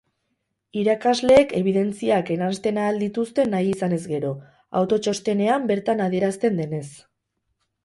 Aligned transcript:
Irakasleek 0.83 1.53
ebidentziak 1.59 2.31
eransten 2.37 2.79
ahal 2.85 2.97
dituzte 3.03 3.45
nahi 3.53 3.69
izanez 3.75 4.01
gero, 4.15 4.33
autotxostenean 4.83 5.71
bertan 5.75 6.05
adierazten 6.09 6.61
denez. 6.65 6.85